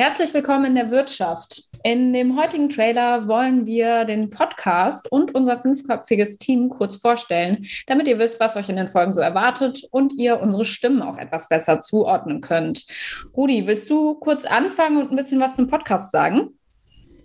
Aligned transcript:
Herzlich 0.00 0.32
willkommen 0.32 0.64
in 0.64 0.74
der 0.76 0.90
Wirtschaft. 0.90 1.64
In 1.82 2.14
dem 2.14 2.34
heutigen 2.40 2.70
Trailer 2.70 3.28
wollen 3.28 3.66
wir 3.66 4.06
den 4.06 4.30
Podcast 4.30 5.12
und 5.12 5.34
unser 5.34 5.58
fünfköpfiges 5.58 6.38
Team 6.38 6.70
kurz 6.70 6.96
vorstellen, 6.96 7.66
damit 7.86 8.08
ihr 8.08 8.18
wisst, 8.18 8.40
was 8.40 8.56
euch 8.56 8.70
in 8.70 8.76
den 8.76 8.88
Folgen 8.88 9.12
so 9.12 9.20
erwartet 9.20 9.82
und 9.90 10.14
ihr 10.14 10.40
unsere 10.40 10.64
Stimmen 10.64 11.02
auch 11.02 11.18
etwas 11.18 11.50
besser 11.50 11.80
zuordnen 11.80 12.40
könnt. 12.40 12.86
Rudi, 13.36 13.66
willst 13.66 13.90
du 13.90 14.14
kurz 14.14 14.46
anfangen 14.46 14.96
und 14.96 15.10
ein 15.10 15.16
bisschen 15.16 15.38
was 15.38 15.54
zum 15.54 15.66
Podcast 15.66 16.12
sagen? 16.12 16.58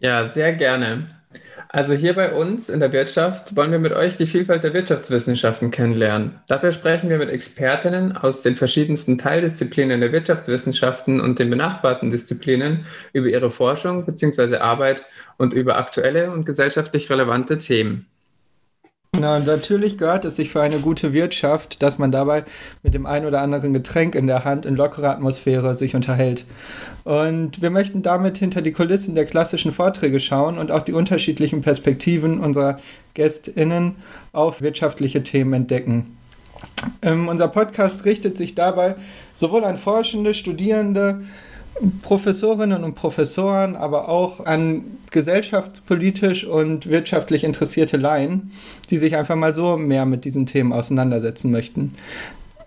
Ja, 0.01 0.27
sehr 0.27 0.51
gerne. 0.51 1.07
Also 1.69 1.93
hier 1.93 2.13
bei 2.13 2.33
uns 2.33 2.69
in 2.69 2.79
der 2.79 2.93
Wirtschaft 2.93 3.55
wollen 3.55 3.71
wir 3.71 3.79
mit 3.79 3.91
euch 3.91 4.17
die 4.17 4.27
Vielfalt 4.27 4.63
der 4.63 4.73
Wirtschaftswissenschaften 4.73 5.71
kennenlernen. 5.71 6.39
Dafür 6.47 6.71
sprechen 6.71 7.09
wir 7.09 7.17
mit 7.17 7.29
Expertinnen 7.29 8.15
aus 8.15 8.41
den 8.43 8.55
verschiedensten 8.55 9.17
Teildisziplinen 9.17 9.99
der 9.99 10.11
Wirtschaftswissenschaften 10.11 11.19
und 11.19 11.37
den 11.39 11.49
benachbarten 11.49 12.11
Disziplinen 12.11 12.85
über 13.13 13.27
ihre 13.27 13.49
Forschung 13.49 14.05
bzw. 14.05 14.57
Arbeit 14.57 15.03
und 15.37 15.53
über 15.53 15.77
aktuelle 15.77 16.31
und 16.31 16.45
gesellschaftlich 16.45 17.09
relevante 17.09 17.57
Themen. 17.57 18.05
Na, 19.19 19.39
natürlich 19.39 19.97
gehört 19.97 20.25
es 20.25 20.35
sich 20.35 20.49
für 20.49 20.61
eine 20.61 20.79
gute 20.79 21.13
Wirtschaft, 21.13 21.81
dass 21.81 21.97
man 21.97 22.11
dabei 22.11 22.43
mit 22.83 22.93
dem 22.93 23.05
ein 23.05 23.25
oder 23.25 23.41
anderen 23.41 23.73
Getränk 23.73 24.13
in 24.15 24.27
der 24.27 24.43
Hand 24.43 24.65
in 24.65 24.75
lockerer 24.75 25.11
Atmosphäre 25.11 25.75
sich 25.75 25.95
unterhält. 25.95 26.45
Und 27.03 27.61
wir 27.61 27.69
möchten 27.69 28.01
damit 28.01 28.37
hinter 28.37 28.61
die 28.61 28.73
Kulissen 28.73 29.15
der 29.15 29.25
klassischen 29.25 29.71
Vorträge 29.71 30.19
schauen 30.19 30.57
und 30.57 30.71
auch 30.71 30.81
die 30.81 30.93
unterschiedlichen 30.93 31.61
Perspektiven 31.61 32.39
unserer 32.39 32.79
GästInnen 33.13 33.95
auf 34.33 34.61
wirtschaftliche 34.61 35.23
Themen 35.23 35.53
entdecken. 35.53 36.17
Ähm, 37.01 37.27
unser 37.27 37.47
Podcast 37.47 38.05
richtet 38.05 38.37
sich 38.37 38.55
dabei 38.55 38.95
sowohl 39.33 39.63
an 39.63 39.77
Forschende, 39.77 40.33
Studierende, 40.33 41.23
Professorinnen 42.01 42.83
und 42.83 42.95
Professoren, 42.95 43.75
aber 43.75 44.07
auch 44.07 44.45
an 44.45 44.83
gesellschaftspolitisch 45.11 46.45
und 46.45 46.89
wirtschaftlich 46.89 47.43
interessierte 47.43 47.97
Laien, 47.97 48.51
die 48.89 48.97
sich 48.97 49.15
einfach 49.15 49.35
mal 49.35 49.53
so 49.53 49.77
mehr 49.77 50.05
mit 50.05 50.25
diesen 50.25 50.45
Themen 50.45 50.71
auseinandersetzen 50.71 51.51
möchten. 51.51 51.93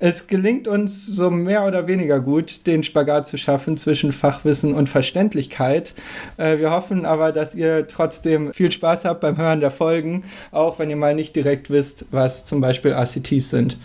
Es 0.00 0.28
gelingt 0.28 0.68
uns 0.68 1.06
so 1.06 1.28
mehr 1.28 1.66
oder 1.66 1.88
weniger 1.88 2.20
gut, 2.20 2.68
den 2.68 2.84
Spagat 2.84 3.26
zu 3.26 3.36
schaffen 3.36 3.76
zwischen 3.76 4.12
Fachwissen 4.12 4.72
und 4.72 4.88
Verständlichkeit. 4.88 5.94
Äh, 6.36 6.58
wir 6.58 6.70
hoffen 6.70 7.04
aber, 7.04 7.32
dass 7.32 7.54
ihr 7.54 7.88
trotzdem 7.88 8.52
viel 8.52 8.70
Spaß 8.70 9.04
habt 9.04 9.20
beim 9.20 9.36
Hören 9.36 9.58
der 9.58 9.72
Folgen, 9.72 10.22
auch 10.52 10.78
wenn 10.78 10.88
ihr 10.88 10.96
mal 10.96 11.16
nicht 11.16 11.34
direkt 11.34 11.68
wisst, 11.68 12.06
was 12.12 12.44
zum 12.44 12.60
Beispiel 12.60 12.92
ACTs 12.92 13.50
sind. 13.50 13.78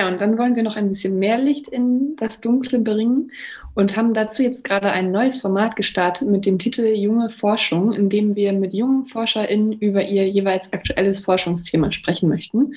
Ja, 0.00 0.08
und 0.08 0.18
dann 0.18 0.38
wollen 0.38 0.56
wir 0.56 0.62
noch 0.62 0.76
ein 0.76 0.88
bisschen 0.88 1.18
mehr 1.18 1.36
Licht 1.36 1.68
in 1.68 2.16
das 2.16 2.40
Dunkle 2.40 2.78
bringen 2.78 3.32
und 3.74 3.98
haben 3.98 4.14
dazu 4.14 4.42
jetzt 4.42 4.64
gerade 4.64 4.90
ein 4.90 5.12
neues 5.12 5.42
Format 5.42 5.76
gestartet 5.76 6.26
mit 6.26 6.46
dem 6.46 6.58
Titel 6.58 6.86
Junge 6.86 7.28
Forschung, 7.28 7.92
in 7.92 8.08
dem 8.08 8.34
wir 8.34 8.54
mit 8.54 8.72
jungen 8.72 9.04
ForscherInnen 9.04 9.74
über 9.74 10.02
ihr 10.02 10.26
jeweils 10.26 10.72
aktuelles 10.72 11.18
Forschungsthema 11.18 11.92
sprechen 11.92 12.30
möchten. 12.30 12.72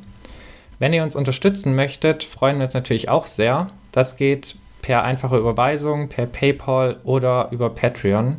Wenn 0.78 0.92
ihr 0.92 1.02
uns 1.02 1.14
unterstützen 1.14 1.74
möchtet, 1.74 2.24
freuen 2.24 2.58
wir 2.58 2.64
uns 2.64 2.74
natürlich 2.74 3.08
auch 3.08 3.26
sehr. 3.26 3.68
Das 3.92 4.16
geht 4.16 4.56
per 4.82 5.04
einfache 5.04 5.38
Überweisung, 5.38 6.08
per 6.08 6.26
PayPal 6.26 6.98
oder 7.04 7.48
über 7.50 7.70
Patreon. 7.70 8.36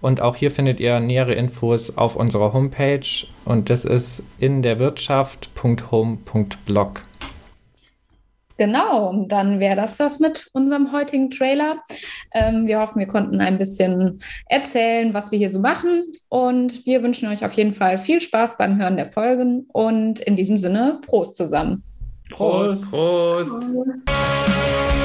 Und 0.00 0.20
auch 0.20 0.36
hier 0.36 0.50
findet 0.50 0.80
ihr 0.80 1.00
nähere 1.00 1.34
Infos 1.34 1.96
auf 1.96 2.16
unserer 2.16 2.52
Homepage 2.52 3.06
und 3.44 3.70
das 3.70 3.84
ist 3.84 4.24
in 4.38 4.62
der 4.62 4.78
Wirtschaft.home.blog. 4.78 7.02
Genau, 8.58 9.26
dann 9.28 9.60
wäre 9.60 9.76
das 9.76 9.98
das 9.98 10.18
mit 10.18 10.48
unserem 10.54 10.90
heutigen 10.92 11.30
Trailer. 11.30 11.76
Ähm, 12.36 12.66
wir 12.66 12.80
hoffen, 12.80 12.98
wir 12.98 13.06
konnten 13.06 13.40
ein 13.40 13.56
bisschen 13.56 14.20
erzählen, 14.46 15.14
was 15.14 15.30
wir 15.30 15.38
hier 15.38 15.50
so 15.50 15.58
machen. 15.58 16.04
Und 16.28 16.84
wir 16.84 17.02
wünschen 17.02 17.28
euch 17.28 17.44
auf 17.44 17.54
jeden 17.54 17.72
Fall 17.72 17.96
viel 17.96 18.20
Spaß 18.20 18.58
beim 18.58 18.78
Hören 18.78 18.96
der 18.96 19.06
Folgen. 19.06 19.66
Und 19.72 20.20
in 20.20 20.36
diesem 20.36 20.58
Sinne, 20.58 21.00
Prost 21.06 21.36
zusammen. 21.36 21.82
Prost. 22.28 22.90
Prost. 22.90 23.66
Prost. 23.72 24.95